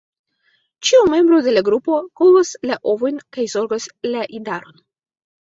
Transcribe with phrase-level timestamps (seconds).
[0.87, 4.83] Ĉiu membro de la grupo kovas la ovojn kaj zorgas la idaron.